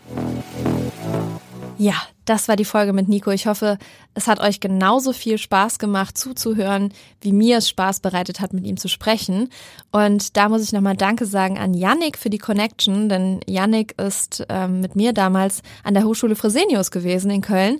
[1.77, 3.31] Ja, das war die Folge mit Nico.
[3.31, 3.77] Ich hoffe,
[4.13, 8.65] es hat euch genauso viel Spaß gemacht zuzuhören, wie mir es Spaß bereitet hat, mit
[8.65, 9.49] ihm zu sprechen.
[9.91, 14.45] Und da muss ich nochmal Danke sagen an Yannick für die Connection, denn Yannick ist
[14.49, 17.79] ähm, mit mir damals an der Hochschule Fresenius gewesen in Köln.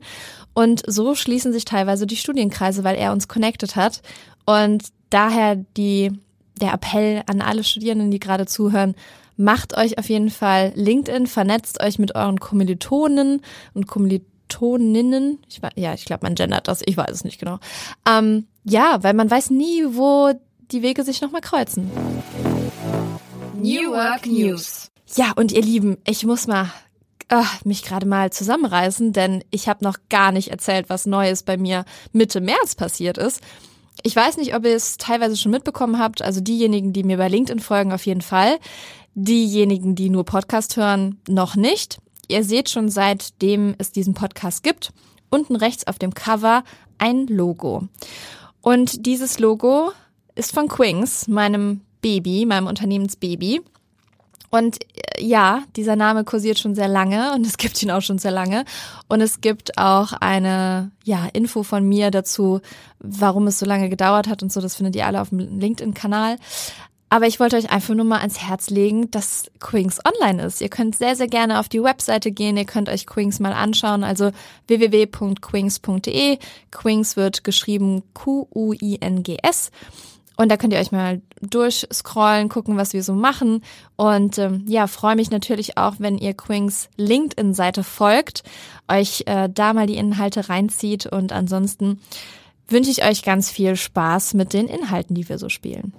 [0.53, 4.01] Und so schließen sich teilweise die Studienkreise, weil er uns connected hat.
[4.45, 6.11] Und daher die,
[6.61, 8.95] der Appell an alle Studierenden, die gerade zuhören,
[9.37, 13.41] macht euch auf jeden Fall LinkedIn, vernetzt euch mit euren Kommilitonen
[13.73, 15.39] und Kommilitoninnen.
[15.49, 17.59] Ich, ja, ich glaube, man gendert das, ich weiß es nicht genau.
[18.09, 20.31] Ähm, ja, weil man weiß nie, wo
[20.71, 21.91] die Wege sich nochmal kreuzen.
[23.57, 24.89] New Work News.
[25.15, 26.71] Ja, und ihr Lieben, ich muss mal
[27.29, 31.57] ach, mich gerade mal zusammenreißen, denn ich habe noch gar nicht erzählt, was Neues bei
[31.57, 33.41] mir Mitte März passiert ist.
[34.05, 37.27] Ich weiß nicht, ob ihr es teilweise schon mitbekommen habt, also diejenigen, die mir bei
[37.27, 38.59] LinkedIn folgen, auf jeden Fall.
[39.15, 41.97] Diejenigen, die nur Podcast hören, noch nicht.
[42.27, 44.93] Ihr seht schon seitdem es diesen Podcast gibt,
[45.31, 46.63] unten rechts auf dem Cover
[46.99, 47.87] ein Logo.
[48.61, 49.91] Und dieses Logo
[50.35, 53.63] ist von Quings, meinem Baby, meinem Unternehmensbaby.
[54.55, 58.19] Und äh, ja, dieser Name kursiert schon sehr lange und es gibt ihn auch schon
[58.19, 58.63] sehr lange.
[59.09, 62.61] Und es gibt auch eine ja, Info von mir dazu,
[62.99, 64.61] warum es so lange gedauert hat und so.
[64.61, 66.37] Das findet ihr alle auf dem LinkedIn-Kanal.
[67.09, 70.61] Aber ich wollte euch einfach nur mal ans Herz legen, dass Quings online ist.
[70.61, 72.57] Ihr könnt sehr, sehr gerne auf die Webseite gehen.
[72.57, 74.03] Ihr könnt euch Quings mal anschauen.
[74.03, 74.31] Also
[74.67, 76.39] www.quings.de.
[76.71, 79.71] Quings wird geschrieben Q-U-I-N-G-S.
[80.37, 83.63] Und da könnt ihr euch mal durchscrollen, gucken, was wir so machen.
[83.95, 88.43] Und ähm, ja, freue mich natürlich auch, wenn ihr Quings LinkedIn-Seite folgt,
[88.87, 91.05] euch äh, da mal die Inhalte reinzieht.
[91.05, 91.99] Und ansonsten
[92.67, 95.93] wünsche ich euch ganz viel Spaß mit den Inhalten, die wir so spielen.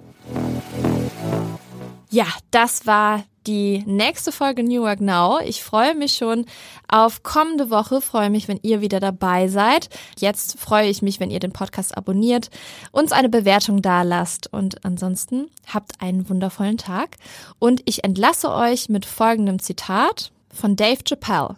[2.09, 5.39] Ja, das war die nächste Folge New Work Now.
[5.43, 6.45] Ich freue mich schon
[6.87, 9.89] auf kommende Woche, freue mich, wenn ihr wieder dabei seid.
[10.17, 12.49] Jetzt freue ich mich, wenn ihr den Podcast abonniert,
[12.91, 17.17] uns eine Bewertung da lasst und ansonsten habt einen wundervollen Tag
[17.59, 21.55] und ich entlasse euch mit folgendem Zitat von Dave Chappelle.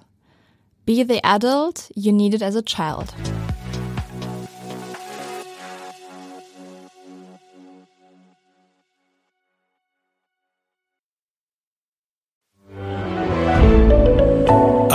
[0.86, 3.14] Be the adult you needed as a child.